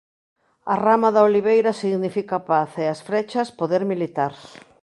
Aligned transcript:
A 0.73 0.75
rama 0.85 1.09
de 1.15 1.21
oliveira 1.27 1.71
significa 1.81 2.45
paz 2.49 2.71
e 2.83 2.85
as 2.93 2.99
frechas 3.07 3.49
poder 3.59 3.81
militar. 3.91 4.33